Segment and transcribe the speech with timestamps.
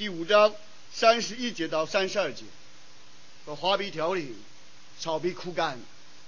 [0.00, 0.54] 第五章
[0.94, 2.44] 三十一节到三十二节，
[3.44, 4.34] 说花必凋零，
[4.98, 5.78] 草必枯干，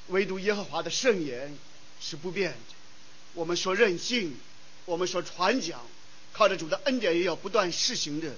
[0.08, 1.56] 唯独耶和华的圣言
[1.98, 2.74] 是不变的。
[3.32, 4.36] 我们说任性，
[4.84, 5.80] 我们说传讲，
[6.34, 8.34] 靠着主的恩典也要不断施行的，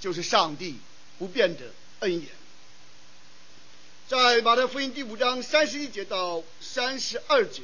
[0.00, 0.76] 就是上帝
[1.18, 1.64] 不变的
[1.98, 2.28] 恩言。
[4.06, 7.62] 在马太福音第五章三十一节到三十二节，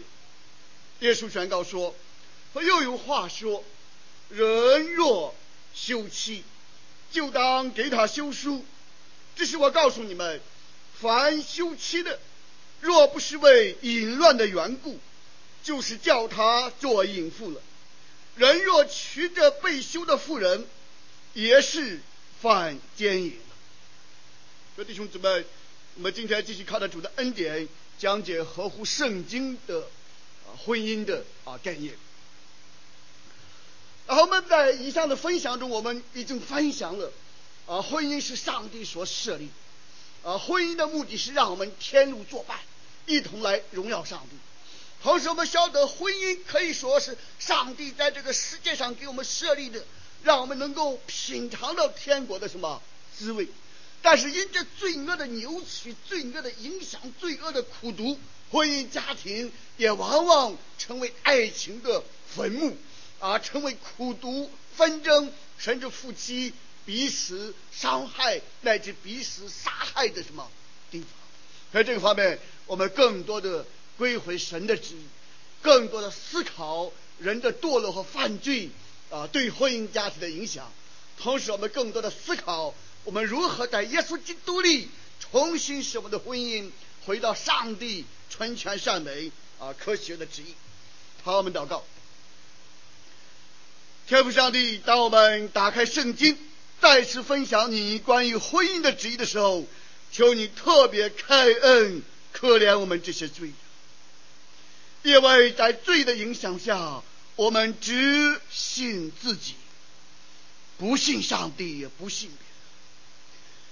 [0.98, 1.94] 耶稣宣告说
[2.52, 3.62] ：“说又有话说，
[4.28, 5.32] 人若
[5.72, 6.42] 休妻，
[7.12, 8.64] 就当给他休书。
[9.36, 10.40] 只是我告诉你们，
[11.00, 12.18] 凡休妻的，
[12.80, 14.98] 若不是为淫乱的缘故，
[15.62, 17.60] 就是叫他做淫妇了。
[18.36, 20.66] 人若娶着被休的妇人，
[21.34, 22.00] 也是
[22.40, 23.54] 犯奸淫了。”
[24.74, 25.44] 说弟兄姊妹。
[25.94, 27.68] 我们今天继续靠着主的恩典
[27.98, 29.80] 讲解合乎圣经的
[30.46, 31.92] 啊婚姻的啊概念。
[34.12, 37.10] 然后我们在以上的分享中，我们已经分享了
[37.66, 39.48] 啊婚姻是上帝所设立，
[40.22, 42.58] 啊婚姻的目的是让我们天路作伴，
[43.06, 44.36] 一同来荣耀上帝。
[45.02, 49.82] 同时，我们晓得婚姻可以说是上帝在这个世界上给我们设立的，
[50.22, 52.82] 让我们能够品尝到天国的什么
[53.16, 53.48] 滋味。
[54.02, 58.18] 但是因着罪恶的扭曲、罪恶的影响、罪恶的苦毒，
[58.50, 62.04] 婚姻家庭也往往成为爱情的
[62.36, 62.76] 坟墓，
[63.22, 66.52] 啊，成为苦毒纷争，甚至夫妻
[66.84, 70.50] 彼此伤害乃至彼此杀害的什么
[70.90, 71.08] 地方。
[71.72, 73.64] 在这个方面，我们更多的
[73.96, 75.04] 归回神的旨意，
[75.62, 78.70] 更多的思考人的堕落和犯罪
[79.08, 80.72] 啊对婚姻家庭的影响，
[81.16, 82.74] 同时我们更多的思考。
[83.04, 84.88] 我们如何在耶稣基督里
[85.20, 86.70] 重新使我们的婚姻
[87.06, 90.54] 回到上帝纯全善美啊科学的旨意？
[91.22, 91.84] 好，我们祷告。
[94.12, 96.36] 天父上帝，当我们打开圣经，
[96.82, 99.66] 再次分享你关于婚姻的旨意的时候，
[100.12, 107.02] 求你特别开恩，可怜我们这些罪人，因为在罪的影响下，
[107.36, 109.54] 我们只信自己，
[110.76, 112.28] 不信上帝，也不信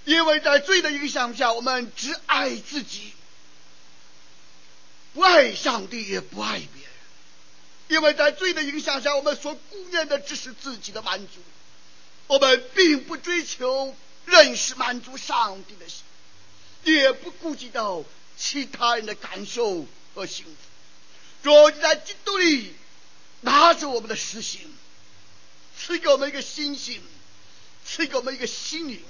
[0.06, 0.18] 别人。
[0.22, 3.12] 因为在罪的影响下，我们只爱自己，
[5.12, 6.89] 不爱上帝，也不爱别人。
[7.90, 11.42] 因为在罪的影响下，我们所顾念的只是自己的满足，
[12.28, 13.96] 我们并不追求
[14.26, 16.04] 认识满足上帝的心，
[16.84, 18.04] 也不顾及到
[18.38, 20.52] 其他人的感受和幸福。
[21.42, 22.72] 主在基督里
[23.40, 24.72] 拿着我们的实心，
[25.76, 27.02] 赐给我们一个心性，
[27.84, 29.02] 赐给我们一个心灵。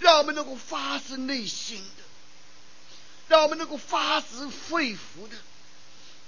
[0.00, 2.02] 让我们能够发自内心的，
[3.28, 5.36] 让我们能够发自肺腑的，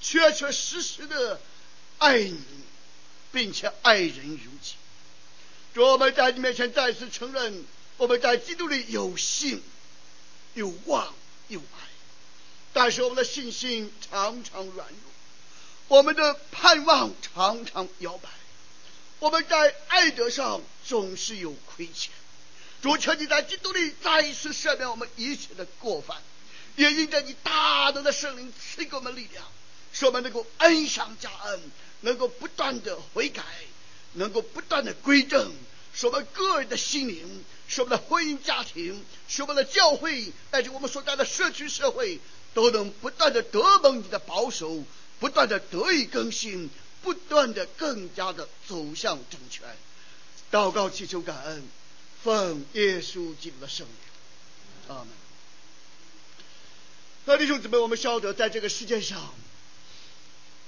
[0.00, 1.41] 确确实实的
[1.99, 2.41] 爱你，
[3.32, 4.75] 并且爱人如己。
[5.75, 7.65] 主，我们在你面前再次承认，
[7.97, 9.62] 我们在基督里有信、
[10.54, 11.15] 有望、
[11.49, 11.88] 有爱，
[12.72, 14.97] 但是我们的信心常常软弱，
[15.88, 18.28] 我们的盼望常常摇摆，
[19.19, 22.12] 我们在爱德上总是有亏欠。
[22.83, 26.22] 主，求你在基督里再一次赦免我们一切的过犯，
[26.77, 29.44] 也因着你大能的圣灵赐给我们力量，
[29.94, 31.60] 使我们能够恩上加恩，
[32.03, 33.43] 能够不断的悔改，
[34.12, 35.50] 能够不断的归正，
[35.94, 42.21] 使我们个人的心灵，使我们的婚姻家庭，使我们的教会，乃至我们所在的社区社会，
[42.53, 44.84] 都能不断的得蒙你的保守，
[45.19, 46.69] 不断的得以更新，
[47.03, 49.62] 不断的更加的走向正确。
[50.53, 51.66] 祷告祈求感恩。
[52.22, 53.97] 奉耶稣基督的圣名，
[54.88, 55.09] 阿门。
[57.27, 59.34] 那弟兄姊妹，我们晓得，在这个世界上，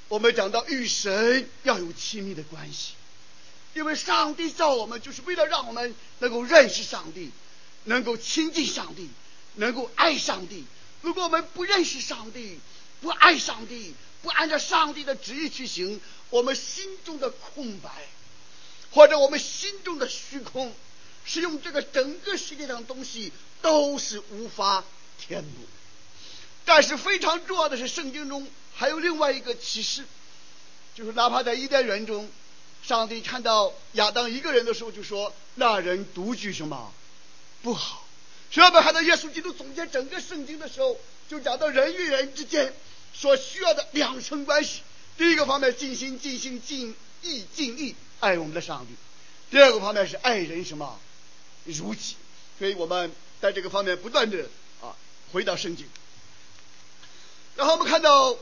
[0.09, 2.93] 我们讲到与神要有亲密的关系，
[3.75, 7.31] 因为上帝造我们，就是为了让我们能够认识上帝，
[7.85, 9.11] 能够亲近上帝，
[9.55, 10.65] 能够爱上帝。
[11.03, 12.59] 如果我们不认识上帝，
[13.01, 16.01] 不爱上帝，不按照上帝的旨意去行，
[16.31, 17.91] 我们心中的空白，
[18.93, 20.75] 或者我们心中的虚空。
[21.29, 24.85] 是用这个整个世界上的东西都是无法
[25.19, 25.67] 填补，
[26.65, 30.05] 但是非常重要的是，圣经中还有另外一个启示，
[30.95, 32.31] 就是哪怕在伊甸园中，
[32.85, 36.93] 上帝看到亚当一个人的时候，就说那人独居什么
[37.63, 38.05] 不好。
[38.51, 40.97] 上面还到耶稣基督总结整个圣经的时候，
[41.29, 42.73] 就讲到人与人之间
[43.15, 44.83] 所需要的两层关系。
[45.17, 48.93] 第一个方面，尽心尽心尽意尽力爱我们的上帝；
[49.51, 51.01] 第二个方面是爱人什么？
[51.65, 52.15] 如己，
[52.59, 54.45] 所以我们在这个方面不断的
[54.81, 54.95] 啊
[55.33, 55.89] 回到圣经。
[57.57, 58.37] 然后我们看到，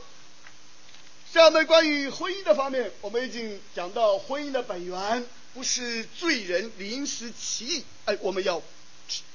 [1.35, 8.63] 下面关于婚姻的方面，我们已经讲到婚姻的本源不是罪人临时起意，哎，我们要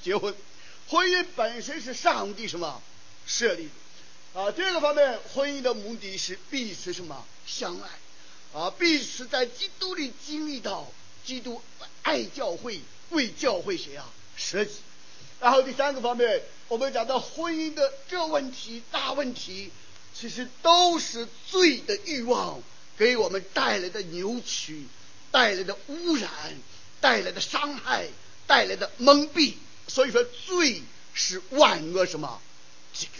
[0.02, 0.34] 结婚。
[0.88, 2.80] 婚姻本身是上帝什么
[3.26, 3.68] 设立
[4.32, 4.50] 的啊？
[4.50, 8.70] 第二个方面，婚姻的目的是彼此什么相爱啊？
[8.70, 10.90] 彼此在基督里经历到
[11.26, 11.60] 基督
[12.00, 12.80] 爱教会，
[13.10, 14.76] 为教会谁啊舍己。
[15.38, 19.70] 然后第三个方面，我们讲到婚姻的这问题大问题，
[20.20, 22.62] 其实都是罪的欲望
[22.98, 24.86] 给我们带来的扭曲。
[25.32, 26.28] 带来的污染，
[27.00, 28.08] 带来的伤害，
[28.48, 29.54] 带来的蒙蔽。
[29.86, 30.82] 所以说，罪
[31.14, 32.42] 是万恶什么？
[32.92, 33.12] 这个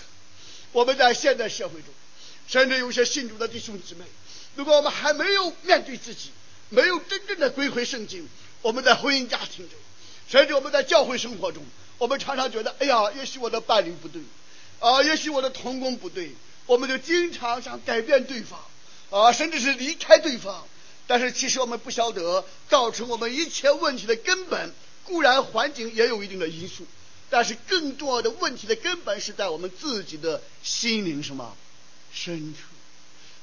[0.73, 1.95] 我们在现代社会中，
[2.49, 4.05] 甚至有些信主的弟兄姊妹，
[4.57, 6.33] 如果我们还没有面对自己，
[6.69, 8.29] 没有真正的归回圣经，
[8.61, 9.79] 我们在婚姻家庭中，
[10.29, 11.65] 甚至我们在教会生活中，
[11.99, 14.21] 我们常常觉得，哎呀，也许我的伴侣不对，
[14.81, 16.33] 啊，也许我的同工不对，
[16.71, 18.61] 我们就经常想改变对方，
[19.11, 20.65] 啊，甚至是离开对方。
[21.09, 24.73] 但是其实我们不晓得，造成我们一切问题的根本，
[25.03, 26.87] 固然环境也有一定的因素，
[27.29, 31.57] 但是更重要的问题的根本是在我们自己的心灵什么
[32.13, 32.61] 深处。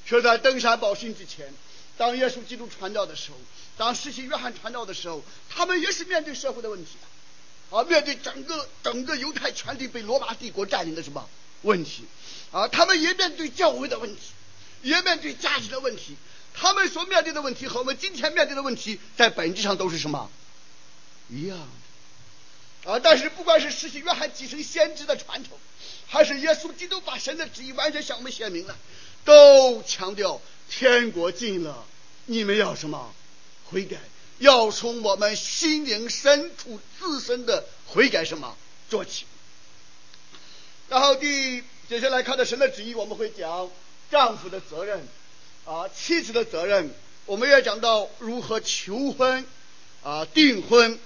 [0.06, 1.52] 说在登山宝训之前，
[1.98, 3.36] 当耶稣基督传道的时候，
[3.76, 11.28] 当施洗约翰传道的时候，他们也是面对社会的问题的，啊，面对整个整个犹太全地被罗马帝国占领的什么
[11.60, 12.04] 问题，
[12.52, 14.22] 啊，他们也面对教会的问题，
[14.82, 16.16] 也面对家庭的问题。
[16.54, 20.30] 他们所面对的问题和我们今天面对的问题，在本质上都是什么？
[21.28, 21.58] 一样
[22.84, 22.98] 的啊！
[22.98, 25.58] 但是不管是施洗约翰继承先知的传统，
[26.06, 28.76] 还是耶稣基督把神的旨意完全向我们显明了，
[29.24, 30.40] 都强调
[30.70, 31.84] 天国近了，
[32.26, 33.14] 你们要什么？
[33.66, 33.98] 悔改，
[34.38, 38.56] 要从我们心灵深处自身的悔改什么
[38.88, 39.26] 做起。
[40.88, 43.70] 然后第接下来看到神的旨意，我们会讲
[44.10, 45.08] 丈夫的责任。
[45.64, 46.90] 啊，妻子的责任，
[47.24, 49.46] 我们也讲到如何求婚，
[50.02, 50.98] 啊，订婚，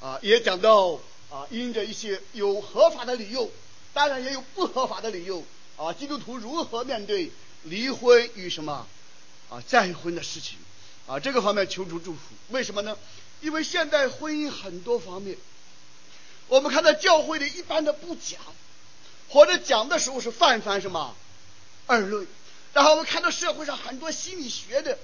[0.00, 1.00] 啊，也讲到
[1.30, 3.50] 啊，因着一些有合法的理由，
[3.94, 5.42] 当然也有不合法的理由，
[5.76, 7.30] 啊，基督徒如何面对
[7.64, 8.86] 离婚与什么
[9.48, 10.58] 啊再婚的事情，
[11.06, 12.20] 啊，这个方面求主祝福。
[12.50, 12.96] 为什么呢？
[13.40, 15.36] 因为现在婚姻很多方面，
[16.48, 18.40] 我们看到教会里一般的不讲，
[19.28, 21.14] 或者讲的时候是泛泛什么？
[21.86, 22.26] 二论。
[22.72, 24.98] 然后我们看到社会上很多心理学的，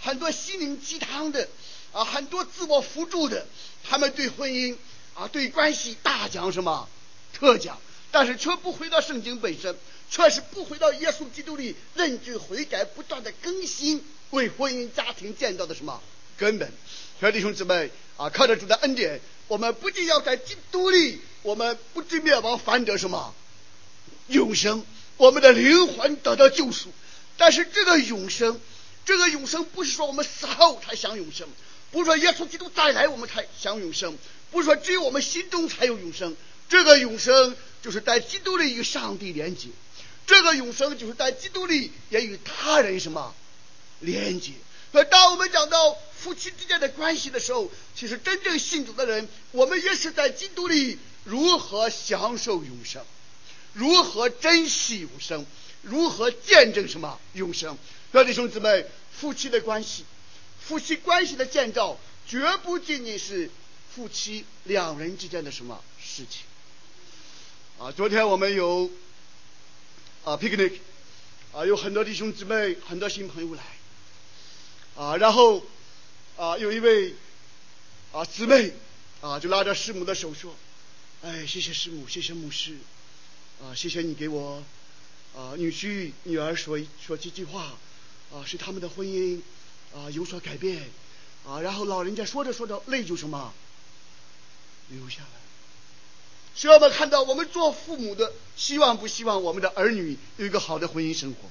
[0.00, 1.48] 很多心灵鸡汤的，
[1.92, 3.46] 啊，很多自我辅助的，
[3.84, 4.76] 他们对婚姻
[5.14, 6.88] 啊，对关系大讲什么？
[7.34, 7.78] 特讲，
[8.10, 9.76] 但是却不回到圣经本身，
[10.10, 16.00] 却是不回到耶稣基督里认罪悔改、不断的更新，为婚姻家庭建造的什么？
[16.38, 16.72] 根本。
[17.20, 23.34] 所以弟兄姊妹啊，靠着主的恩典，我们不仅要在基督里，我们不至灭亡，反得什么？
[24.28, 24.84] 永生，
[25.16, 26.92] 我们的灵魂得到救赎。
[27.36, 28.60] 但是这个永生，
[29.04, 31.48] 这个永生不是说我们死后才享永生，
[31.90, 34.16] 不是说耶稣基督再来我们才享永生，
[34.50, 36.36] 不是说只有我们心中才有永生。
[36.68, 39.68] 这个永生就是在基督里与上帝连接，
[40.26, 43.34] 这个永生就是在基督里也与他人什么
[44.00, 44.52] 连接。
[44.92, 53.02] 所以当我们讲到夫妻之间的关系的时候，其实真正信主的人，我们也是在基督里如何享受永生，
[53.78, 55.46] 如何珍惜永生。
[55.82, 57.78] 如何见证什么永生？
[58.10, 60.04] 各位弟兄姊妹，夫妻的关系，
[60.60, 61.96] 夫妻关系的建造，
[62.26, 63.48] 绝不仅仅是
[63.94, 66.42] 夫妻两人之间的什么事情。
[67.78, 68.90] 啊，昨天我们有
[70.24, 70.80] 啊 picnic，
[71.52, 73.62] 啊有很多弟兄姊妹，很多新朋友来，
[74.96, 75.64] 啊，然后
[76.36, 77.14] 啊有一位
[78.10, 78.72] 啊姊妹
[79.20, 80.56] 啊就拉着师母的手说
[81.22, 82.76] ：“哎，谢谢师母，谢谢牧师，
[83.62, 84.62] 啊，谢谢你给我。”
[85.36, 87.74] 啊，女婿女儿说说几句话，
[88.32, 89.40] 啊，使他们的婚姻
[89.94, 90.90] 啊有所改变，
[91.46, 93.52] 啊，然后老人家说着说着泪就什么
[94.88, 95.28] 流下来。
[96.56, 101.48] 使我们看到，我们做父母的希望不希望我们的儿女有一个好的婚姻生活？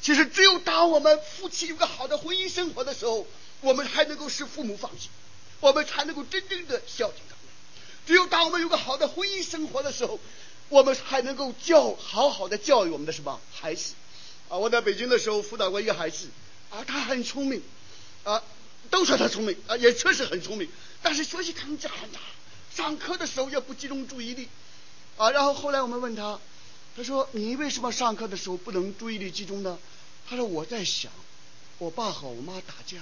[0.00, 3.26] 其实，只有当我们夫妻有个好的婚姻生活的时候，
[3.62, 5.10] 我们才能够使父母放心，
[5.58, 7.44] 我们才能够真正的孝敬他们。
[8.06, 10.20] 只有当我们有个好的婚姻生活的时候。
[10.68, 13.94] 我们还能够教好好的教育我们的什么孩子
[14.48, 14.56] 啊？
[14.56, 16.28] 我在北京的时候辅导过一个孩子
[16.70, 17.62] 啊，他很聪明
[18.24, 18.42] 啊，
[18.90, 20.68] 都说他聪明啊，也确实很聪明，
[21.02, 22.20] 但是学习成绩很差，
[22.74, 24.48] 上课的时候也不集中注意力
[25.16, 25.30] 啊。
[25.30, 26.38] 然后后来我们问他，
[26.96, 29.78] 他说：“你为什么上课的时候不能注意力集中呢？”
[30.28, 31.10] 他说：“我在想，
[31.78, 32.98] 我爸和我妈打架，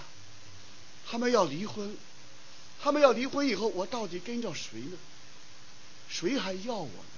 [1.11, 1.97] 他们要离婚，
[2.81, 4.97] 他们要离婚以后，我到底跟着谁呢？
[6.09, 7.11] 谁还要我呢？”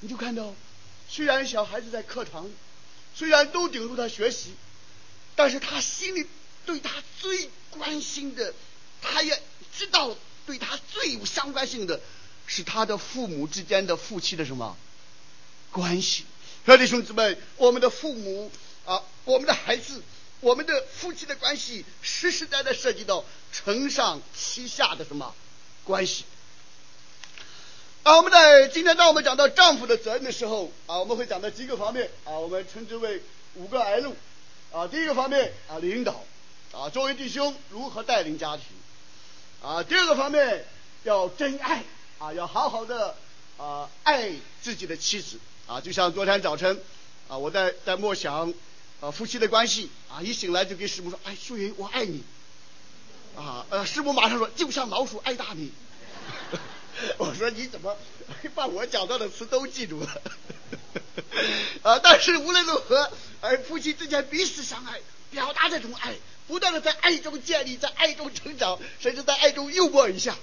[0.00, 0.54] 你就看到，
[1.08, 2.48] 虽然小孩子在课堂，
[3.14, 4.54] 虽然都顶住他学习，
[5.34, 6.26] 但是他心里
[6.64, 8.54] 对他最关心的，
[9.02, 9.42] 他也
[9.76, 12.00] 知道对他最有相关性的，
[12.46, 14.76] 是他的父母之间的夫妻的什么
[15.72, 16.24] 关系？
[16.64, 18.52] 兄弟兄姊妹，我们的父母
[18.84, 20.02] 啊，我们的孩子，
[20.40, 25.34] 我们的夫妻的关系，实实在在涉及到承上启下的什么
[25.84, 26.24] 关系？
[28.04, 33.20] 啊，我们在今天当我们讲到丈夫的责任的时候啊，我们会讲到几个方面啊，我们称之为
[33.54, 34.14] 五个 L
[34.72, 34.86] 啊。
[34.86, 36.24] 第一个方面啊，领导
[36.72, 38.64] 啊，作为弟兄如何带领家庭
[39.62, 39.82] 啊。
[39.82, 40.64] 第二个方面
[41.02, 41.82] 要真爱
[42.18, 43.14] 啊，要好好的
[43.58, 46.80] 啊爱自己的妻子啊，就像昨天早晨
[47.28, 48.54] 啊，我在在默想
[49.00, 52.22] 啊夫妻的关系啊，一醒来就跟师母说，哎，秀云我爱你
[53.36, 55.70] 啊，呃，师母马上说，就像老鼠爱大米。
[57.18, 57.96] 我说你怎么
[58.54, 60.22] 把我讲到的词都记住了？
[61.82, 61.98] 啊！
[62.02, 65.00] 但是无论如何，而夫妻之间彼此相爱，
[65.30, 70.36] 表达这种爱，不断的在爱中建立，在爱中成长，甚至在爱中幽默一下，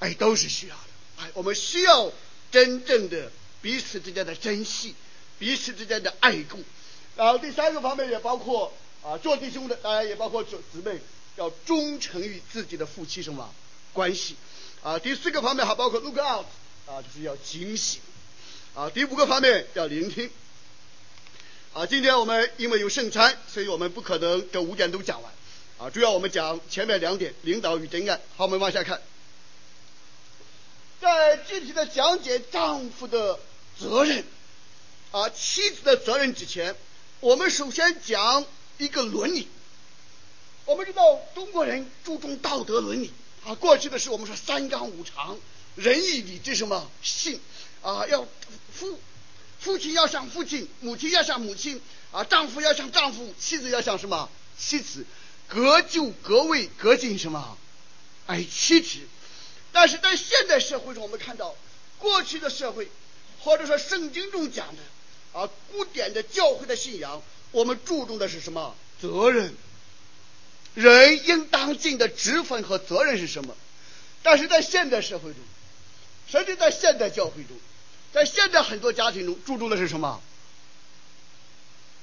[0.00, 0.82] 哎都是需要的。
[1.22, 2.12] 哎，我们需要
[2.50, 3.30] 真正的
[3.62, 4.94] 彼此之间的珍惜，
[5.38, 6.62] 彼此之间的爱顾。
[7.16, 8.72] 然后第三个方面也包括
[9.02, 11.00] 啊，做弟兄的当然也包括做姊妹，
[11.36, 13.52] 要忠诚于自己的夫妻什么
[13.92, 14.36] 关系。
[14.82, 16.46] 啊，第四个方面还包括 look out，
[16.86, 18.00] 啊，就是要警醒。
[18.74, 20.30] 啊，第五个方面要聆听。
[21.74, 25.32] 啊，今天我们因为有圣餐，所以我们不可能这五点都讲完。
[25.78, 28.18] 啊，主要我们讲前面两点，领导与真爱。
[28.36, 29.02] 好，我们往下看。
[31.00, 33.38] 在具体的讲解丈夫的
[33.78, 34.24] 责任，
[35.10, 36.74] 啊，妻子的责任之前，
[37.20, 38.46] 我们首先讲
[38.78, 39.46] 一个伦理。
[40.64, 43.12] 我们知道中国人注重道德伦理。
[43.44, 45.38] 啊，过去的是我们说三纲五常，
[45.74, 47.40] 仁义礼智什么信
[47.82, 48.26] 啊，要
[48.72, 49.00] 父
[49.58, 51.80] 父亲要像父亲，母亲要像母亲
[52.12, 54.28] 啊，丈夫要像丈夫，妻子要像什么
[54.58, 55.06] 妻子，
[55.48, 57.56] 各就各位，各尽什么
[58.26, 58.98] 爱妻子。
[59.72, 61.54] 但是在现代社会中，我们看到
[61.98, 62.90] 过去的社会，
[63.38, 64.82] 或者说圣经中讲的
[65.32, 69.54] 啊，古典的教会的信仰，我们注重的是什么责任？
[70.74, 73.56] 人应当尽的职分和责任是什么？
[74.22, 75.40] 但是在现代社会中，
[76.28, 77.56] 甚至在现代教会中，
[78.12, 80.22] 在现在很多家庭中，注重的是什么？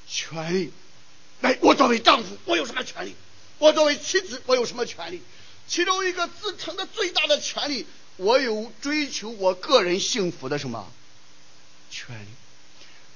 [0.07, 0.71] 权利。
[1.41, 3.15] 哎，我作为丈夫，我有什么权利？
[3.59, 5.21] 我作为妻子，我有什么权利？
[5.67, 10.91] 其中一个自称的最大的权利，我有追求我个人幸福的什么
[11.91, 12.27] 权利？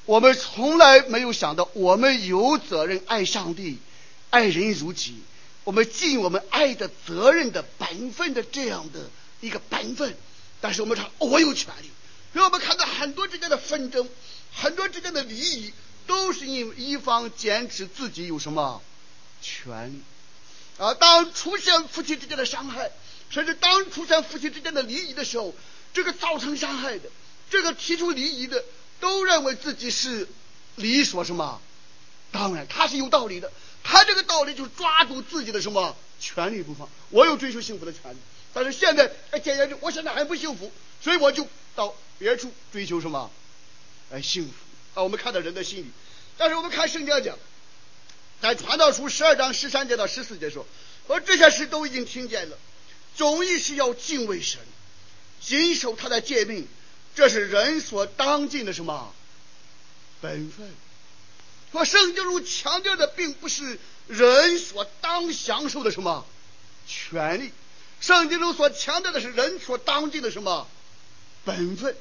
[0.06, 3.80] 我们从来没有想到，我们有责任爱上帝，
[4.30, 5.22] 爱人如己。
[5.64, 9.10] 我们尽我们爱的责任的本分的这样的
[9.42, 10.18] 一个本分，
[10.60, 11.90] 但是我们说我有权利，
[12.34, 14.10] 所以我们看到很多之间的纷争，
[14.54, 15.72] 很多之间的利益，
[16.08, 18.82] 都是因为一方坚持自己有什么
[19.42, 20.02] 权利
[20.78, 20.94] 啊。
[20.96, 22.92] 当出现夫妻之间的伤害，
[23.30, 25.54] 甚至当出现夫妻之间的利益的时候，
[25.94, 27.10] 这个造成伤害的，
[27.52, 28.64] 这个提出利益的，
[29.00, 30.28] 都认为自己是
[30.76, 31.62] 理所什么？
[32.32, 33.52] 当然，他是有道理的。
[33.84, 36.88] 他这个道理就是抓住自己的什么权利不放。
[37.10, 38.18] 我有追求幸福的权利，
[38.54, 40.72] 但是现在哎，检验着我现在还不幸福，
[41.02, 43.32] 所以我就到别处追求什么
[44.12, 44.54] 哎幸福
[44.94, 45.04] 啊。
[45.04, 45.92] 我们看到人的心理，
[46.38, 47.38] 但是我们看圣经讲，
[48.42, 50.66] 在传道书十二章十三节到十四节说，
[51.08, 52.58] 我这些事都已经听见了，
[53.16, 54.60] 总意是要敬畏神，
[55.40, 56.68] 谨守他的诫命，
[57.16, 59.14] 这是人所当尽的什么
[60.22, 60.72] 本分。
[61.72, 66.26] 说圣经中强调的并不是人所当享受的什么
[66.86, 67.52] 权利，
[68.00, 70.68] 圣经中所强调的是人所当尽的什么
[71.46, 71.96] 本分。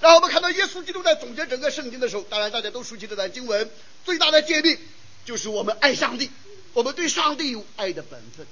[0.00, 3.70] 然后我们看到耶稣基督在总结整个圣经的时候，当然大家都熟悉这段经文，
[4.04, 4.78] 最大的诫命
[5.24, 6.30] 就是我们爱上帝，
[6.74, 8.46] 我们对上帝有爱的本分。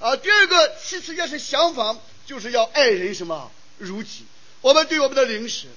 [0.00, 4.24] 啊，第二个其次也是相仿，就是要爱人什么如己。
[4.62, 5.68] 我们对我们的邻舍，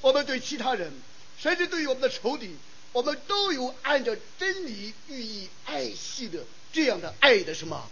[0.00, 0.92] 我们对其他人，
[1.38, 2.56] 甚至对于我们的仇敌。
[2.94, 6.38] 我们都有按照真理予以爱惜的
[6.72, 7.90] 这样的爱的什么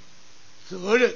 [0.71, 1.12] 责任？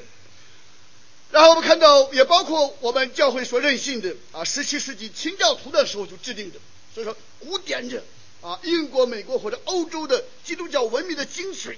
[1.31, 6.59] 然后我们看到，也包括我们教会所任性的啊，十七世纪清教徒的时候就制定的。
[6.95, 8.02] 所以说，古典的
[8.40, 11.76] 啊，英国、美国或者欧洲的基督教文明的精髓，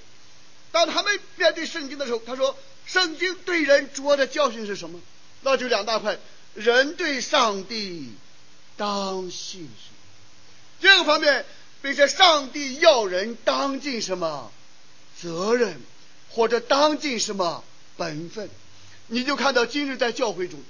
[0.73, 4.99] 当他们面对圣经的时候，他说，圣经对人主要的教训是什么？
[5.43, 6.19] 那就两大块：
[6.55, 8.12] 人对上帝
[8.79, 9.97] 当信什么？
[10.81, 11.45] 第二个方面。
[11.81, 14.51] 并且上帝要人当尽什么
[15.21, 15.81] 责任，
[16.31, 17.65] 或者当尽什么
[17.97, 18.51] 本分，
[19.07, 20.61] 你就看到今日在教会中，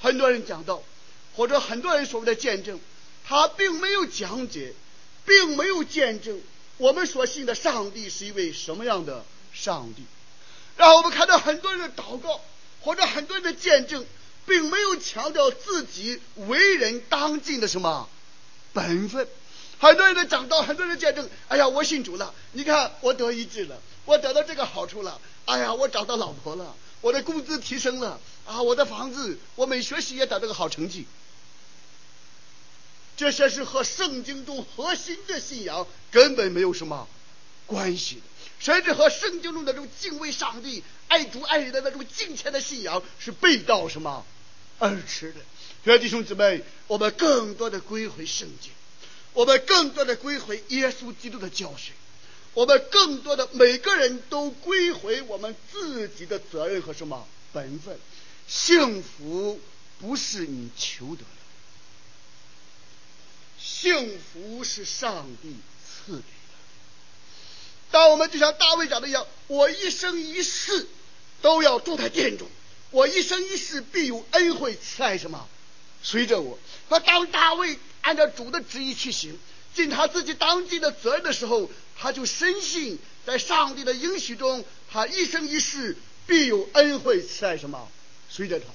[0.00, 0.82] 很多人讲道，
[1.34, 2.80] 或者很多人所谓的见证，
[3.24, 4.74] 他并没有讲解，
[5.24, 6.40] 并没有见证
[6.78, 10.04] 我们所信的上帝是一位什么样的上帝。
[10.76, 12.40] 然后我们看到很多人的祷告
[12.82, 14.04] 或者很多人的见证，
[14.46, 18.08] 并没有强调自己为人当尽的什么
[18.72, 19.26] 本分。
[19.78, 31.06] 很多人的讲道，很多人见证，哎呀，我信主了，你看我得医治了，我得到这个好处了，哎呀，我找到老婆了，我的工资提升了，啊，我的房子，我每学习也得到个好成绩。
[33.16, 37.08] 这些是和圣经中核心的信仰根本没有什么
[37.66, 38.22] 关系的，
[38.58, 44.24] 甚至和圣经中那种敬畏上帝、爱主爱人的那种敬虔的信仰是背道什么
[44.78, 45.98] 而驰的。
[45.98, 48.70] 弟兄姊妹，我们更多的归回圣经，
[49.36, 51.92] 我们更多的归回耶稣基督的教训，
[52.54, 57.98] 我们更多的每个人都归回我们自己的责任和什么本分。
[58.48, 59.60] 幸福
[60.00, 61.26] 不是你求得的。
[63.58, 66.54] 幸福是上帝赐给的。
[67.90, 70.86] 当我们就像大卫讲的一样，我一生一世
[71.42, 72.48] 都要住在殿中，
[72.90, 75.46] 我一生一世必有恩惠慈爱什么
[76.02, 76.58] 随着我。
[76.88, 79.36] 那当大卫按照主的旨意去行，
[79.74, 82.96] 尽他自己当尽的责任的时候，他就深信
[83.26, 87.90] 在上帝的应许中，他一生一世必有恩惠在什么
[88.30, 88.66] 随着他。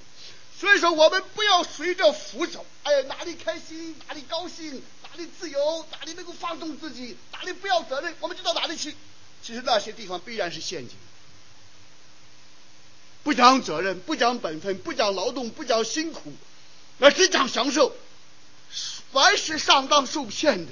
[0.60, 8.94] 所以说，我们不要随着福走，哎，哪里开心，哪里高兴，哪里自由，哪里能够放纵自己，哪里不要责任，我们就到哪里去。
[9.42, 10.98] 其实那些地方必然是陷阱。
[13.24, 16.34] 不讲责任，不讲本分，不讲劳动，不讲辛苦，
[16.98, 17.96] 那只讲享受。
[19.12, 20.72] 凡是上当受骗的，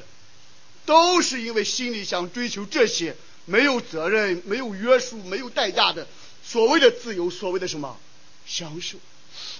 [0.85, 3.15] 都是因为心里想追求这些
[3.45, 6.07] 没有责任、没有约束、没有代价的
[6.43, 7.97] 所谓的自由，所谓的什么
[8.45, 8.97] 享受。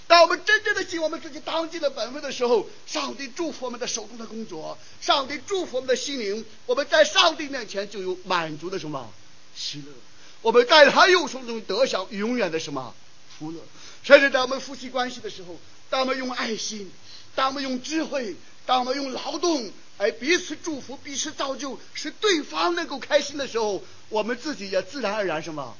[0.08, 9.14] 当我们真正的尽我们自己当尽的本分的时候，上帝祝福我们的手中的工作，上帝祝福我们的心灵，我们在上帝面前就有满足的什么
[9.56, 9.94] 喜乐，
[10.42, 12.96] 我们在他右手中得享永远的什么
[13.38, 13.60] 福乐。
[14.02, 15.60] 甚至在我们夫妻关系的时候，
[15.90, 16.92] 当我们用爱心，
[17.36, 18.36] 当我们用智慧，
[18.70, 25.76] 当我们用劳动，哎，彼此祝福，彼此造就，使对方能够开心的时候，我们自己也自然而然什么，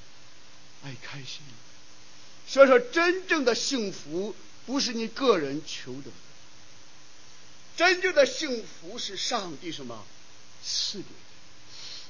[0.84, 1.42] 哎，开心。
[2.48, 6.10] 所以说，真正的幸福不是你个人求的，
[7.78, 10.04] 真正的幸福是上帝什么
[10.66, 11.06] 赐给。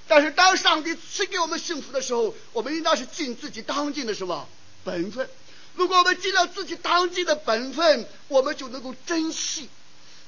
[0.07, 4.47] 但是，当上帝赐给我们幸福的时候，我们应当是尽自己当尽的什么
[4.85, 5.29] 本分。
[5.75, 9.67] 如果我们尽了自己当尽的本分，我们就能够珍惜，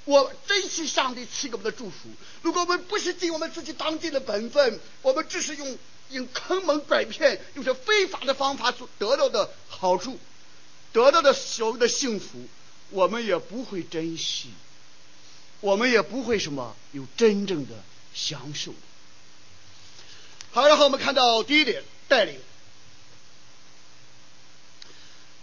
[0.05, 2.09] 我珍惜上帝赐给我们的祝福。
[2.41, 5.77] 如果我们不是尽我们自己当尽的本分，我们只是用。
[6.11, 10.19] 用坑蒙拐骗，用这非法的方法所得到的好处，
[10.91, 12.49] 得到的所谓的幸福，
[12.89, 14.49] 我们也不会珍惜，
[15.61, 17.75] 我们也不会什么有真正的
[18.13, 18.73] 享受。
[20.51, 22.37] 好，然后我们看到第一点，带领。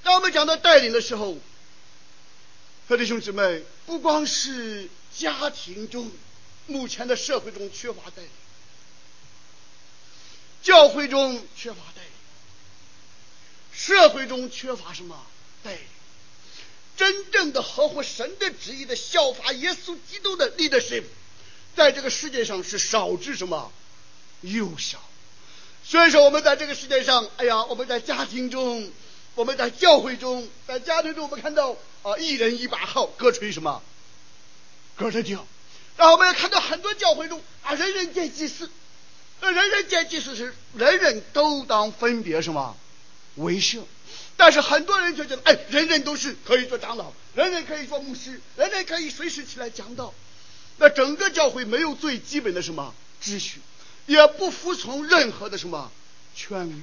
[0.03, 1.39] 当我们讲到带领的时候，
[2.97, 6.11] 弟兄姊妹，不光是家庭中，
[6.67, 8.31] 目前的社会中缺乏带领。
[10.63, 12.11] 教会中缺乏带领，
[13.73, 15.27] 社会中缺乏什么
[15.63, 15.81] 带领？
[16.97, 21.05] 真正的合乎神的旨意的效法耶稣基督的 leadership，
[21.77, 23.71] 在这个世界上是少之什么
[24.41, 24.99] 又少。
[25.85, 28.91] 所以说，我们在这个世界上，哎呀，我们在家庭中，
[29.39, 33.81] 我们在教会中，在家庭中，我们看到啊，一人一把号，各吹什么，
[34.97, 35.47] 各着调。
[35.97, 38.69] 然后我们也看到很多教会中啊，人人皆祭司。
[39.41, 42.77] 那人人皆祭司是人人都当分别什么
[43.37, 43.87] 为圣，
[44.37, 50.13] 但是很多人就觉得，哎，人人都是可以做长老，人人可以做牧师，人人可以随时起来讲道。
[50.79, 53.61] 那整个教会没有最基本的什么秩序，
[54.07, 55.93] 也不服从任何的什么
[56.35, 56.75] 权威。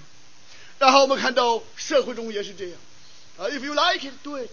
[0.80, 2.78] 然后我们看到社会中也是这样
[3.38, 4.50] 啊，if you like it，对，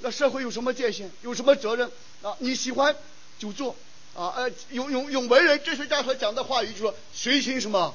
[0.00, 1.90] 那社会有什么界限，有什么责任
[2.22, 2.36] 啊？
[2.38, 2.96] 你喜欢
[3.38, 3.76] 就做。
[4.12, 7.94] 啊，呃，用用用文人哲学家所讲的话语，就说随心什么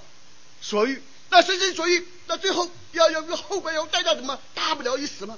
[0.62, 1.04] 所欲。
[1.30, 4.40] 那随心所欲，那最后要要要后果，要代价什么？
[4.54, 5.38] 大不了一死吗？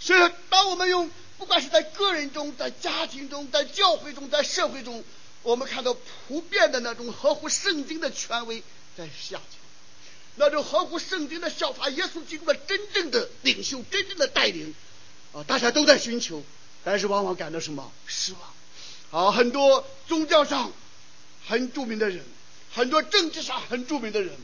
[0.00, 5.04] 所以，当我们用不管是在个人中、在家庭中、在教会中、在社会中，
[5.44, 8.64] 我们看到普遍的那种合乎圣经的权威
[8.96, 9.61] 在下降，
[10.36, 14.74] 那种合乎圣经的效法耶稣基督的真正的领袖、真正的带领
[15.32, 16.42] 啊，大家都在寻求，
[16.84, 19.24] 但是往往感到什么失望。
[19.26, 20.72] 啊，很多宗教上
[21.46, 22.24] 很著名的人，
[22.72, 24.34] 很多政治上很著名的人，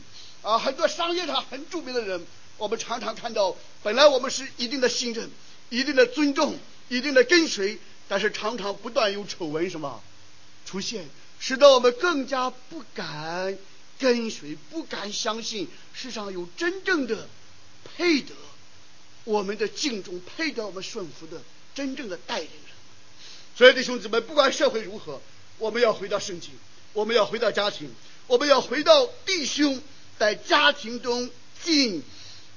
[0.43, 2.25] 啊，很多商业上很著名的人，
[2.57, 5.29] 我们常常看到，本来我们是一定的信任、
[5.69, 10.03] 一定的尊重、一定的跟随，但是常常不断有丑闻什么
[10.65, 13.57] 出现，使得我们更加不敢
[13.99, 17.27] 跟随，不敢相信世上有真正的
[17.83, 18.33] 配得
[19.25, 21.41] 我们的敬重、配得我们顺服的
[21.75, 22.75] 真正的带领人。
[23.55, 25.21] 所以弟兄姊妹，不管社会如何，
[25.57, 26.51] 我们要回到圣经，
[26.93, 27.93] 我们要回到家庭，
[28.27, 29.81] 我们要回到弟兄
[30.17, 31.29] 在家庭中
[31.61, 32.01] 尽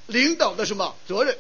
[0.07, 1.37] 领导的什么责任。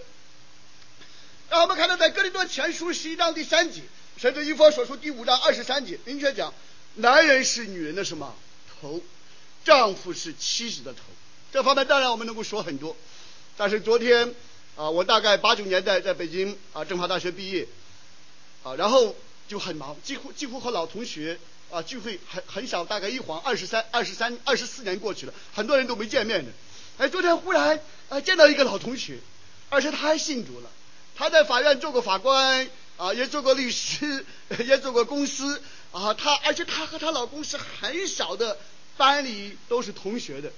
[1.48, 3.82] 让我们看到在哥林多前书十一章第三节，
[4.16, 6.52] 甚至以佛所书第五章二十三节，明确讲，
[6.96, 8.34] 男人是女人的什么
[8.80, 9.00] 头，
[9.64, 11.00] 丈夫是妻子的头。
[11.52, 12.96] 这方面当然我们能够说很多，
[13.58, 14.34] 但是昨天
[14.74, 17.68] 啊，我大概八九年代在北京啊政法大学毕业
[18.62, 19.14] 啊，然后
[19.48, 21.38] 就很忙，几乎几乎和老同学
[21.70, 26.50] 啊聚会很很少，大概一晃二十三、二十三、二十四年过去了，很多人都没见面的。
[26.96, 29.18] 哎，昨天忽然啊见到一个老同学，
[29.68, 30.70] 而且他还信主了，
[31.14, 34.24] 他在法院做过法官啊，也做过律师，
[34.64, 38.56] 也做过公司啊，他而且他和他老公是很少的。
[39.02, 40.52] 班里都是同学的，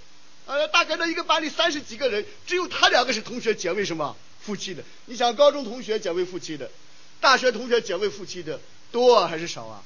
[0.45, 4.85] 呃，大概那一个班里三十几个人，只有他两个是同学结为什么夫妻的？
[5.07, 6.71] 你想高中同学结为夫妻的，
[7.23, 8.61] 大学同学结为夫妻的
[8.93, 9.83] 多还是少啊？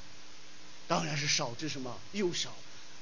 [0.89, 2.53] 当然是少之什么又少。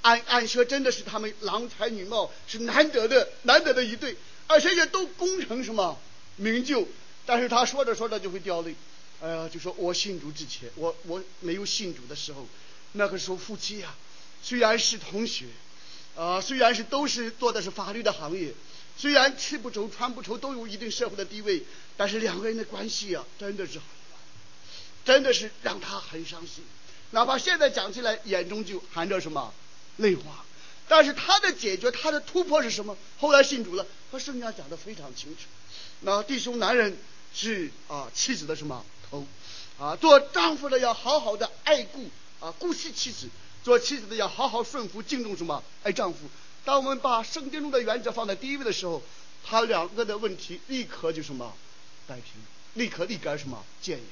[0.03, 4.15] 按按说真的是他们郎才女貌，是难得的难得的一对，
[4.45, 5.99] 而且也都功成什么
[6.35, 6.87] 名就。
[7.25, 8.75] 但是他说着说着就会掉泪，
[9.23, 12.45] 哎呀，就说我信主之前，我我没有信主的时候，
[12.91, 13.95] 那个时候夫妻呀。
[14.43, 15.45] 虽然是同学，
[16.15, 18.53] 啊，虽然是都是做的是法律的行业，
[18.97, 21.63] 虽然吃不愁穿不愁，都有一定社会的地位，
[21.95, 23.79] 但是两个人的关系啊，真的是，
[25.03, 26.63] 真的是让他很伤心。
[27.11, 29.53] 哪怕现在讲起来，眼中就含着什么
[29.97, 30.43] 泪花。
[30.89, 32.97] 但是他的解决，他的突破是什么？
[33.19, 35.43] 后来信主了，和圣经上讲的非常清楚。
[36.01, 36.97] 那弟兄男人
[37.33, 39.25] 是啊妻子的什么头？
[39.77, 43.27] 啊，做丈夫的要好好的爱顾啊顾惜妻子。
[43.67, 45.61] 做妻子的要好好顺服敬重什么？
[45.83, 46.19] 爱丈夫。
[46.63, 49.03] 当我们把圣经中的原则放在第一位的时候，
[49.43, 51.53] 他两个的问题立刻就什么
[52.07, 52.23] 摆平，
[52.75, 54.05] 立刻立竿什么见影。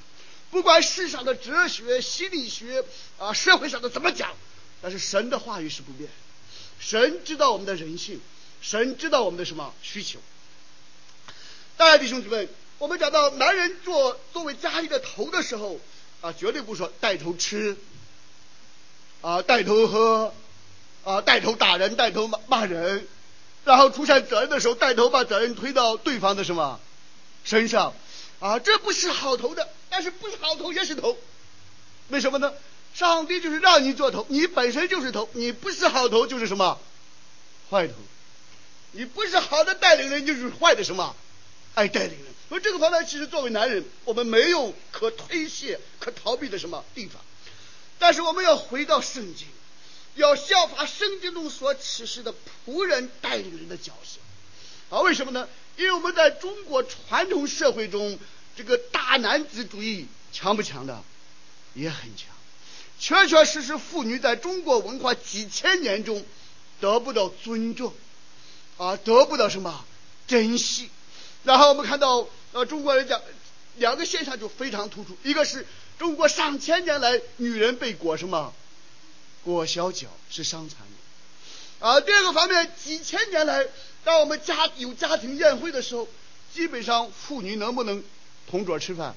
[0.52, 2.84] 不管世上的哲学、心理学
[3.18, 4.34] 啊，社会上的怎么讲，
[4.82, 6.10] 但是神的话语是不变。
[6.78, 8.20] 神知道我们的人性，
[8.62, 10.20] 神知道我们的什么需求。
[11.78, 15.80] 当然，弟兄姊妹，我们讲到男人做作为家里的头的时候
[16.20, 17.78] 啊，绝对不说带头吃。
[19.26, 20.32] 啊，带头喝，
[21.04, 23.08] 啊，带头打人，带头骂骂人，
[23.64, 26.80] 然后出现责任的时候，带头把责任推到对方的什么
[27.44, 27.96] 身上，
[28.40, 31.18] 啊，这不是好头的，但是不是好头也是头，
[32.10, 32.54] 为什么呢？
[32.94, 36.80] 上帝就是让你做头，你本身就是头，你不是好头就是什么
[37.72, 37.96] 坏头，
[38.92, 41.16] 你不是好的带领人就是坏的什么
[41.74, 42.28] 爱带领人。
[42.48, 47.20] 所以这个方面，其实作为男人，我们没有可推卸、可逃避的什么地方。
[47.98, 49.48] 但是我们要回到圣经，
[50.16, 52.34] 要效法圣经中所启示的
[52.66, 54.20] 仆人带领人的角色
[54.96, 55.02] 啊？
[55.02, 55.48] 为什么呢？
[55.78, 58.20] 因为我们在中国传统社会中，
[58.56, 61.02] 这个大男子主义强不强的？
[61.74, 62.28] 也很强。
[63.00, 66.26] 确确实实，妇女在中国文化几千年中
[66.80, 67.94] 得不到尊重
[68.78, 69.86] 啊，得不到什么
[70.28, 70.90] 珍惜。
[71.44, 73.22] 然后我们看到呃，中国人讲
[73.78, 75.66] 两个现象就非常突出，一个是。
[75.98, 78.54] 中国上千年来，女人被裹什么？
[79.44, 81.88] 裹小脚是伤残的。
[81.88, 83.68] 啊，第二个方面，几千年来，
[84.04, 86.08] 当我们家有家庭宴会的时候，
[86.54, 88.04] 基本上妇女能不能
[88.50, 89.16] 同桌吃饭？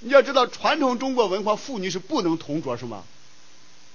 [0.00, 3.04] 你要知道，传统中国文化，妇女是不能同桌什么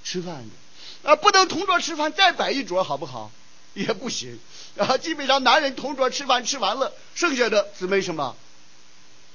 [0.04, 1.10] 吃饭的。
[1.10, 3.32] 啊，不能同桌吃饭，再摆一桌好不好？
[3.74, 4.38] 也不行。
[4.78, 8.36] 啊，基本上男人同桌吃饭吃完了，剩下的姊妹什么？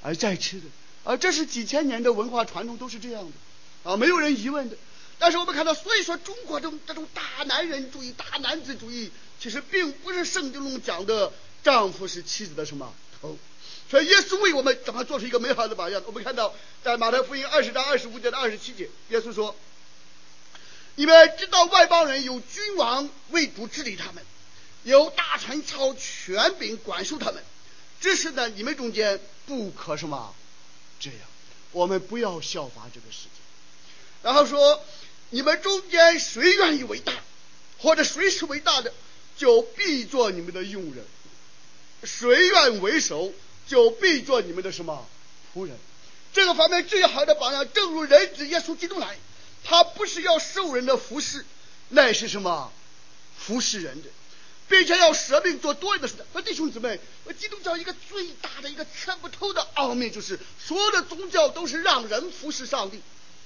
[0.03, 0.67] 而再吃的。
[1.09, 4.77] 啊，这是几千年的文化传统，都是这样的，啊，没有人疑问的。
[5.18, 11.33] 但是我们看到，所以说中国这种这种大男人主义、大男子主义，其实并不是圣经中讲的
[11.64, 12.92] 丈夫是妻子的什么
[13.23, 13.38] 头。
[13.90, 16.03] 所以耶稣为我们怎么做出一个美好的榜样？
[16.05, 19.57] 我们看到在马太福音二十章二十五节到二十七节，耶稣说
[20.97, 24.23] ：“你们知道外邦人有君王为主治理他们，
[24.83, 27.42] 有大臣操权柄管束他们，
[27.99, 30.35] 只是呢，你们中间不可什么。”
[31.01, 31.21] 这样，
[31.73, 33.31] 我们不要效法这个世界。
[34.23, 34.83] 然后说，
[35.31, 37.13] 你们中间谁愿意为大，
[37.79, 38.93] 或者谁是为大的，
[39.37, 41.05] 就必做你们的佣人；
[42.05, 43.33] 谁愿为首，
[43.67, 45.07] 就必做你们的什么
[45.55, 45.77] 仆人。
[46.33, 49.17] 这个方面最好的榜样，正如人子耶稣基督来，
[49.65, 51.45] 他不是要受人的服侍，
[51.91, 52.73] 乃是什么
[53.37, 54.09] 服侍人的。
[54.69, 56.15] 并且要舍命做多人的事。
[56.33, 57.01] 那弟兄姊妹，
[57.39, 63.01] 基督教一个最大的一个猜不透的奥秘，就是所有的宗教都是让人服侍上帝。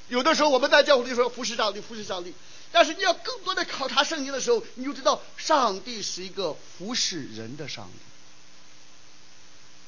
[0.09, 2.35] 有的时候我们在教会里说服侍上帝，服侍上帝，
[2.71, 7.99] 但是你要更多的考察圣经的时候，你就知道上帝是一个服侍人的上帝。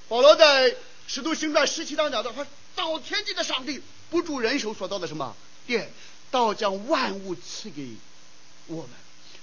[0.09, 0.75] 保罗在
[1.07, 5.92] 使徒行传十七章讲到，他造天地的上帝不住人手所造的什么殿，
[6.31, 7.90] 倒将万物赐给
[8.66, 8.90] 我们，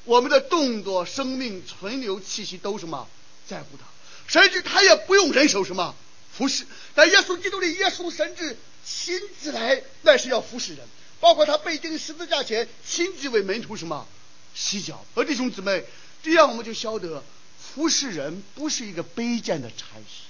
[0.06, 3.08] 我们的动作、生命、存留、气息都什么
[3.48, 3.86] 在乎他，
[4.28, 5.96] 甚至他也不用人手什么
[6.34, 6.66] 服侍。
[6.96, 10.88] 在耶稣基督里，耶稣甚至亲自来，那是要服侍人。
[11.20, 14.08] 包括他被钉十字架前，亲自为门徒什么
[14.56, 15.06] 洗脚。
[15.14, 15.84] 而弟兄姊妹，
[16.24, 17.24] 这样我们就晓得，
[17.60, 20.26] 服侍人不是一个卑贱的差事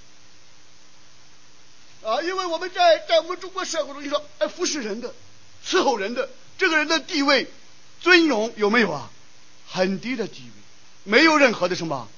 [2.06, 2.22] 啊！
[2.22, 5.16] 因为我们在在我们中国社会中，你说哎，服侍人的、
[5.66, 7.48] 伺候人的，这个人的地位、
[8.02, 9.10] 尊荣有没有啊？
[9.72, 10.52] 很低的地位，
[11.04, 12.10] 没有任何的什么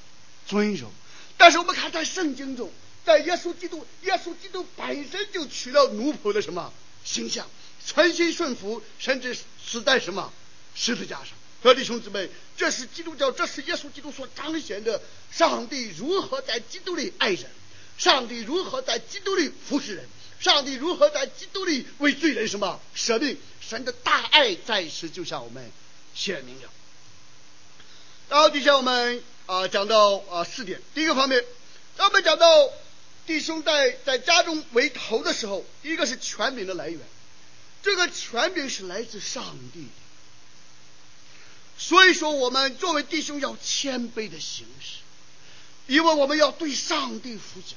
[0.47, 0.91] 尊荣。
[1.37, 2.71] 但是我们看在圣经中，
[3.05, 7.47] 在耶稣基督，耶稣基督本身就取了奴仆的什么形象。
[7.85, 10.31] 全心顺服，甚至死在什么
[10.73, 11.27] 十字架上。
[11.61, 17.45] 各位弟兄姊妹，这是基督教，这是耶稣基督所彰显的上帝如何在基督里爱人，
[17.97, 20.07] 上帝如何在基督里服侍人，
[20.39, 25.69] 上帝如何在基督里为罪人什么舍命，神的大爱在此就向我们
[26.15, 26.69] 显明了。
[28.29, 31.43] 然后底下我们啊、讲到啊、四点，第一个方面，
[31.97, 32.69] 当我们讲到
[33.27, 36.99] 弟兄在在家中为头的时候，一个是权柄的来源。
[37.81, 39.89] 这个权柄是来自上帝的，
[41.77, 44.99] 所以说我们作为弟兄要谦卑的行事，
[45.87, 47.75] 因为我们要对上帝负责。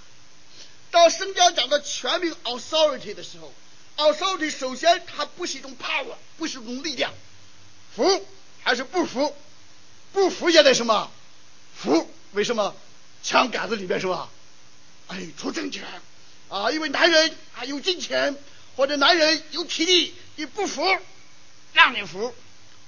[0.92, 3.52] 当圣经讲到权柄 authority 的时候
[3.96, 7.12] ，authority 首先它不是一种 power，不是一种力量，
[7.96, 8.24] 服
[8.62, 9.34] 还是不服？
[10.12, 11.10] 不服也得什么？
[11.74, 12.10] 服？
[12.32, 12.74] 为什么？
[13.22, 14.28] 枪杆子里面是吧？
[15.08, 15.84] 哎，出政权
[16.48, 18.36] 啊，因为男人啊有金钱。
[18.76, 20.84] 或者男人有体力，你不服，
[21.72, 22.34] 让你服，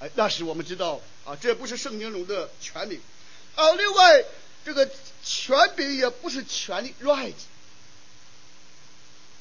[0.01, 3.01] 哎，那是我们知道啊，这不是圣经中的权柄
[3.55, 3.73] 啊。
[3.73, 4.23] 另外，
[4.67, 4.87] 这个
[5.25, 7.33] 权柄也不是权利，right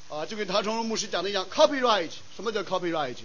[0.08, 2.12] 啊，就跟唐崇荣牧师讲的一样，copyright。
[2.34, 3.16] 什么叫 copyright？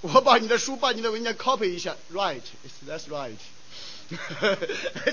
[0.00, 3.32] 我把你的书，把你的文件 copy 一下，right，that's right。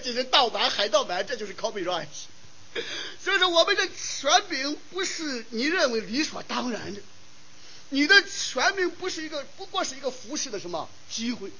[0.03, 2.05] 进行盗版、海盗版，这就是 copyright。
[3.23, 7.01] 所以说，我们的权柄不是你认为理所当然的，
[7.89, 11.51] 你的权柄不是一个，不过是一个服侍的什么机会。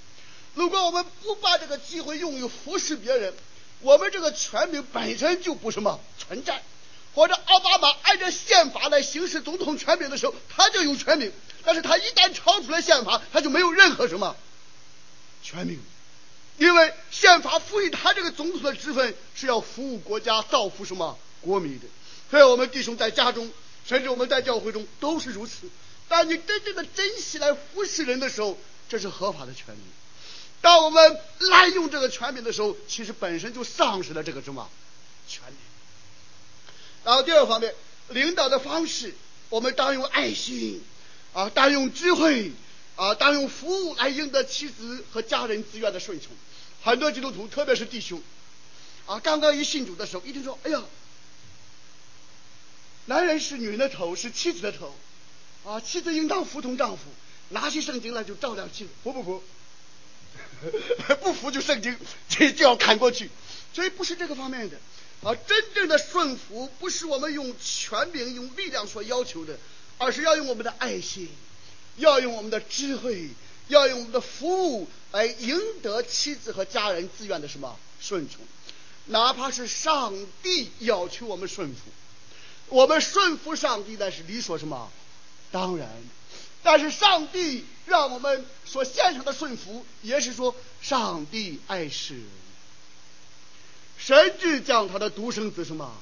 [0.54, 3.34] 如果我们不把这个机会用于服侍别人，
[3.82, 6.62] 我们这个权柄本身就不什么存在。
[7.14, 11.32] 或者奥巴马按照宪法来行使总统权柄的时候，他就有权柄，
[11.66, 14.36] 但是他一旦超出了宪法，他就没有任何什么
[15.44, 15.80] 权柄。
[16.58, 21.86] 因为宪法赋予他这个总统的职分是要服务国家、造福什么国民的，
[22.32, 23.52] 所以我们弟兄在家中，
[23.86, 25.70] 甚至我们在教会中都是如此。
[26.08, 29.82] 当你真正的珍惜来服侍人的时候，这是合法的权利；
[30.62, 34.70] 当我们滥用这个权柄的时候，其实本身就丧失了这个什么
[35.28, 35.56] 权利。
[37.04, 37.76] 然后第二方面，
[38.10, 39.14] 领导的方式，
[39.50, 40.82] 我们当用爱心
[41.36, 42.52] 啊，当用智慧。
[42.98, 46.32] 啊，当用服务来赢得妻子和家人自愿的顺从。
[46.82, 48.24] 很多基督徒，特别是弟兄，
[49.06, 50.82] 啊，刚刚一信主的时候，一听说，哎呀，
[53.08, 54.96] 男人是女人的头，是妻子的头，
[55.66, 57.04] 啊，妻子应当服从丈夫。
[57.50, 59.44] 拿起圣经来就照亮妻子，服不服？
[61.22, 61.98] 不服就圣经，
[62.30, 63.30] 这就要砍过去。
[63.74, 64.78] 所以不是这个方面的。
[65.22, 69.60] 啊，真正的顺服不是我们用权柄、用力量所要求的，
[69.98, 71.30] 而是要用我们的爱心。
[71.98, 73.30] 要用我们的智慧，
[73.70, 77.80] 要用我们的服务来赢得妻子和家人自愿的什么？
[78.02, 78.42] 顺从，
[79.06, 81.80] 哪怕是上帝要求我们顺服，
[82.68, 84.92] 我们顺服上帝那是理所什么？
[85.54, 85.90] 当然，
[86.64, 92.26] 但是上帝让我们所献上的顺服，也是说上帝爱世人，
[93.98, 95.98] 甚至将他的独生子什么？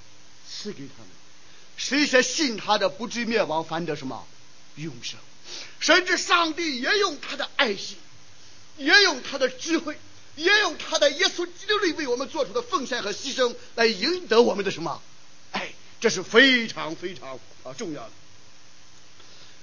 [0.49, 1.07] 赐给他们，
[1.77, 4.25] 使一些信他的不至灭亡，反得什么
[4.75, 5.19] 永生。
[5.79, 7.97] 甚至上帝也用他的爱心，
[8.77, 9.97] 也用他的智慧，
[10.35, 15.01] 也用他的耶稣基督里为我们做出的奉献和牺牲来赢得我们的什么？
[15.51, 18.11] 哎，这是非常非常啊重要的。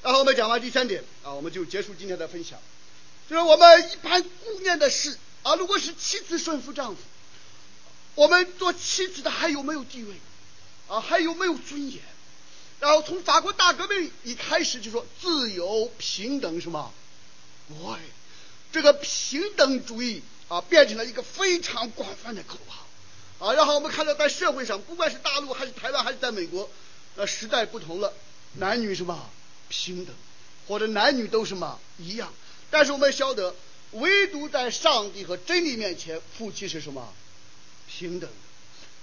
[0.03, 2.59] 然后我们讲完第三点啊，我们就结束今天的分享。
[3.29, 7.01] 就是我们一般顾念的是啊，如果是妻子顺服丈夫，
[8.14, 10.14] 我们做妻子的还有没有地位
[10.90, 11.00] 啊？
[11.00, 12.03] 还有没有尊严？
[12.81, 16.92] 然后从法国大革命一开始就说自由平等什么？
[17.83, 17.98] 喂，
[18.72, 23.53] 这个平等主义啊变成了一个非常广泛的口号啊。
[23.53, 26.70] 然后我们看到在社会上，不管是大陆还是台湾还是在美国，
[27.16, 28.12] 那时代不同了，
[28.55, 29.31] 男女什么
[29.68, 30.14] 平等，
[30.66, 32.33] 或者男女都什么一样。
[32.70, 33.55] 但是我们晓得，
[33.92, 37.12] 唯独在上帝和真理面前，夫妻是什么？
[37.88, 38.37] 平等的。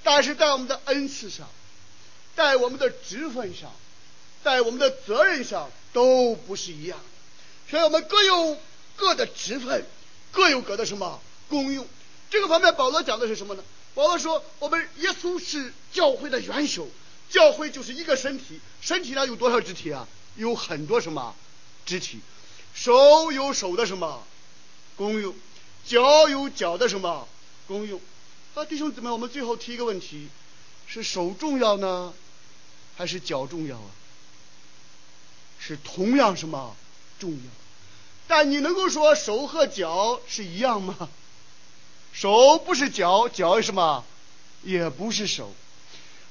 [0.03, 1.47] 但是在我们的恩赐上，
[2.37, 3.71] 在我们的职分上，
[4.43, 6.99] 在我们的责任上，都不是一样。
[7.67, 8.55] 所以我们各有
[8.95, 9.83] 各的职分，
[10.31, 11.19] 各有各的什么
[11.49, 11.87] 功用。
[12.29, 13.63] 这个方面，保罗讲的是什么呢？
[13.95, 16.87] 保罗说，我们耶稣是教会的元首，
[17.27, 20.07] 教会就是一个身体，身体上有多少肢体啊？
[20.35, 21.33] 有很多什么
[21.87, 22.19] 肢体？
[22.75, 24.23] 手有手的什么
[24.95, 25.33] 功用？
[25.87, 27.27] 脚有脚的什么
[27.65, 27.99] 功用？
[28.53, 30.27] 啊，弟兄姊妹，我们最后提一个问题：
[30.85, 32.13] 是手重要呢，
[32.97, 33.89] 还是脚重要啊？
[35.59, 36.75] 是同样什么
[37.19, 37.37] 重要？
[38.27, 41.09] 但你能够说手和脚是一样吗？
[42.11, 44.03] 手不是脚，脚是什么？
[44.63, 45.53] 也不是手。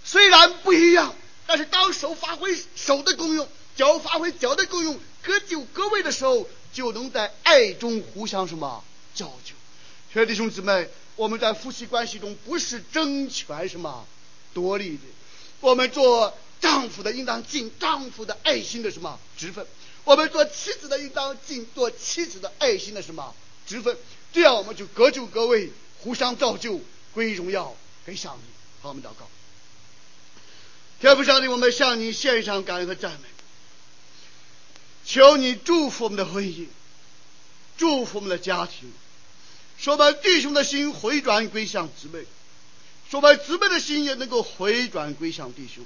[0.05, 1.14] 虽然不一样，
[1.46, 9.55] 但是当手发挥手的功用，脚发挥脚的功用，各就各位的时候，就能在爱中互相什么造就。
[10.12, 10.88] 所以弟兄姊妹。
[11.16, 14.07] 我们在夫妻关系中不是争权什么
[14.52, 15.05] 夺利的，
[15.61, 19.19] 我们做丈夫的应当尽丈夫的爱心的什么？
[19.37, 19.66] 职分，
[20.05, 23.35] 我们做妻子的应当尽做妻子的爱心的什么？
[23.66, 23.97] 职分，
[24.33, 26.81] 这样我们就各就各位，互相造就，
[27.12, 28.42] 归荣耀给上帝。
[28.83, 29.29] 好，我们祷告。
[31.01, 33.29] 天父上帝，我们向你献上感恩和赞美，
[35.05, 36.66] 求你祝福我们的婚姻，
[37.77, 38.92] 祝福我们的家庭。
[39.79, 42.25] 说我们弟兄的心回转归向姊妹，
[43.11, 45.85] 说我们姊妹的心也能够回转归向弟兄，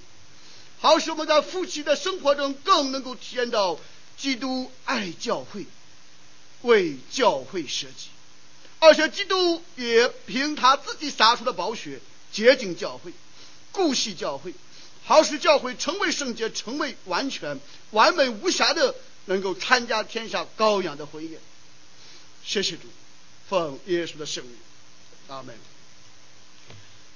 [0.81, 3.79] 好使我们在夫妻的生活中更能够体验到
[4.17, 5.67] 基督爱教会，
[6.63, 8.09] 为教会舍己，
[8.79, 12.01] 而且基督也凭他自己洒出的宝血
[12.33, 13.13] 洁净教会，
[13.73, 14.55] 顾惜教会，
[15.05, 18.95] 好使教会成为圣洁，成为完全、完美无瑕的，
[19.27, 21.41] 能够参加天下羔羊的婚宴。
[22.45, 22.89] 谢谢主。
[23.49, 24.55] 奉耶稣的圣名，
[25.29, 25.55] 阿门。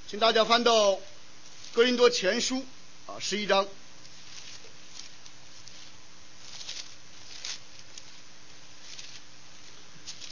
[0.09, 0.99] 请大家翻到
[1.73, 2.65] 哥林多前书
[3.07, 3.69] 啊，十一章，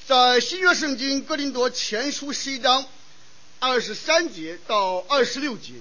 [0.07, 2.87] 在新约圣经哥林多前书十一章
[3.61, 5.75] 二十三节到二十六节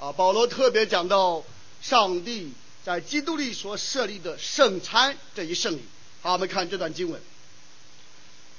[0.00, 1.44] 啊，保罗特别讲到
[1.82, 2.52] 上帝
[2.86, 5.84] 在基督里所设立的圣餐这一圣礼。
[6.22, 7.20] 好，我们看这段经文。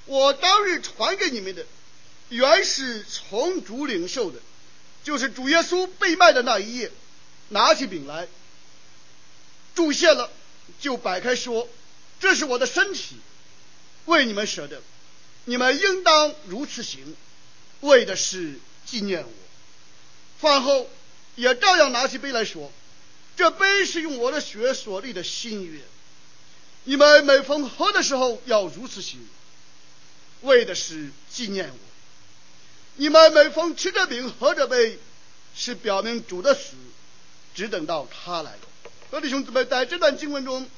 [0.05, 1.65] 我当日传给你们的，
[2.29, 4.39] 原是从主领受的，
[5.03, 6.91] 就是主耶稣被卖的那一夜，
[7.49, 8.27] 拿起饼来，
[9.75, 10.31] 祝谢了，
[10.79, 11.67] 就摆开说
[12.19, 13.17] ：“这是我的身体，
[14.05, 14.81] 为你们舍的，
[15.45, 17.15] 你们应当如此行，
[17.81, 19.31] 为的是纪念我。”
[20.39, 20.89] 饭后
[21.35, 22.71] 也照样拿起杯来说
[23.37, 25.81] ：“这杯是用我的血所立的新约，
[26.83, 29.27] 你们每逢喝的时候要如此行。”
[30.41, 31.77] 为的是纪念我，
[32.97, 34.99] 你们每逢吃着饼喝着杯，
[35.55, 36.73] 是表明主的死，
[37.55, 38.53] 只等到他来。
[39.09, 40.69] 各位弟兄姊妹，在这段经文中，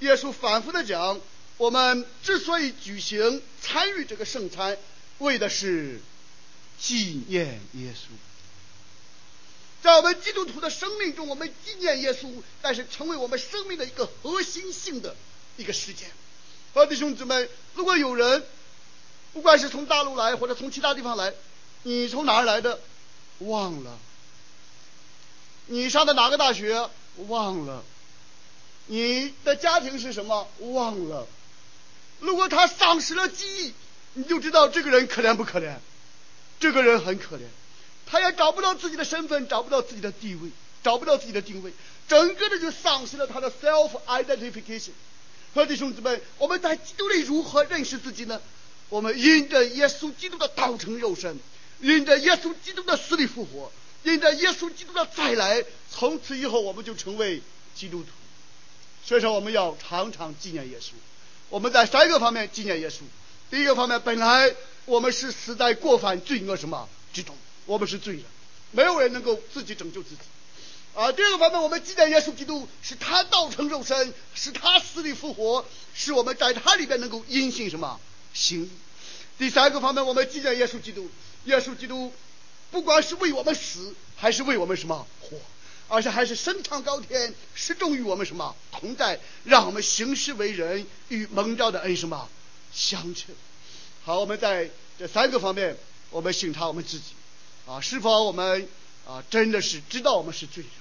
[0.00, 1.20] 耶稣反复的讲，
[1.56, 4.76] 我们之所以举行参与这个圣餐，
[5.18, 6.00] 为的是
[6.80, 8.08] 纪念耶稣。
[9.82, 15.14] 在我们基督徒的生命中，我们纪念耶稣，但是成为我们生命的一个核心性的
[15.56, 16.10] 一个事件。
[16.72, 18.44] 各位弟兄姊妹，如果有人，
[19.32, 21.32] 不管是从大陆来，或者从其他地方来，
[21.82, 22.80] 你从哪儿来的？
[23.40, 23.98] 忘了。
[25.66, 26.88] 你上的哪个大学？
[27.28, 27.82] 忘了。
[28.86, 30.48] 你的家庭是什么？
[30.58, 31.26] 忘了。
[32.20, 33.74] 如果他丧失了记忆，
[34.14, 35.76] 你就知道这个人可怜不可怜？
[36.60, 37.42] 这个人很可怜，
[38.06, 40.50] 他也找不到自己的身份，找不到自己的地位，
[40.82, 41.72] 找不到自己的定位，
[42.08, 44.92] 整个的就丧失了他的 self identification。
[45.54, 48.40] 和弟兄姊妹，我们在基督里如何认识自己呢？
[48.88, 51.38] 我们因着耶稣基督的道成肉身，
[51.80, 53.70] 因着耶稣基督的死里复活，
[54.04, 57.42] 因着耶稣基督的再来，从此以后我们就成为
[57.74, 58.08] 基督徒。
[59.04, 60.92] 所以说，我们要常常纪念耶稣。
[61.50, 63.00] 我们在三个方面纪念耶稣。
[63.50, 64.54] 第一个方面，本来
[64.86, 68.24] 我们是死在过犯罪恶什么之中，我们是罪人，
[68.72, 70.20] 没有人能够自己拯救自己。
[70.94, 75.64] 啊，第二个方面，我们纪念耶稣基督，是他道成肉身，是他死里复活，
[75.94, 78.00] 使我们在他里边能够因信什么。
[78.32, 78.70] 行。
[79.38, 81.10] 第三个方面，我们纪念耶稣基督。
[81.44, 82.10] 耶稣基督
[82.74, 85.36] 不管是为我们死，还是为我们什么活，
[85.86, 92.28] 而且还是升上高天，始终与我们什么同在，让我们行事为人与蒙召的恩什么
[92.72, 93.32] 相称。
[94.02, 94.68] 好，我们在
[94.98, 95.76] 这三个方面，
[96.10, 97.12] 我们省察我们自己
[97.64, 98.68] 啊，是否我们
[99.06, 100.72] 啊真的是知道我们是罪人？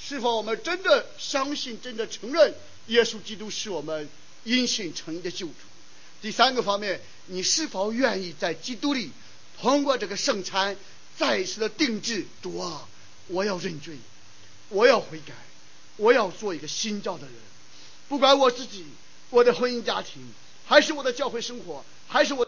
[0.00, 2.54] 是否我们真的相信、真的承认
[2.86, 4.08] 耶稣基督是我们
[4.44, 5.54] 因信称义的救主？
[6.22, 9.12] 第三个方面，你是否愿意在基督里
[9.60, 10.74] 通过这个圣餐
[11.18, 12.26] 再一次的定制？
[12.42, 12.88] 主啊，
[13.28, 13.96] 我要认罪，
[14.68, 15.34] 我要悔改，
[15.96, 17.34] 我要做一个新造的人。
[18.08, 18.86] 不管我自己、
[19.30, 20.22] 我的婚姻家庭，
[20.66, 22.40] 还是我的教会生活，还是我。